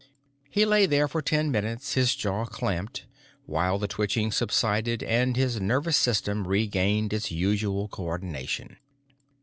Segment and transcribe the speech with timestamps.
[0.49, 3.05] He lay there for ten minutes, his jaw clamped,
[3.45, 8.77] while the twitching subsided and his nervous system regained its usual co ordination.